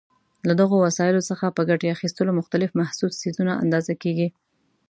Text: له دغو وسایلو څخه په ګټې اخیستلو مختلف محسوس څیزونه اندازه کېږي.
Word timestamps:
له 0.47 0.53
دغو 0.61 0.75
وسایلو 0.85 1.27
څخه 1.29 1.45
په 1.55 1.61
ګټې 1.69 1.87
اخیستلو 1.95 2.31
مختلف 2.39 2.69
محسوس 2.79 3.13
څیزونه 3.21 3.53
اندازه 3.63 3.93
کېږي. 4.03 4.27